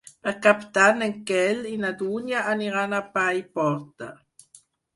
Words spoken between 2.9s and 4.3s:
a Paiporta.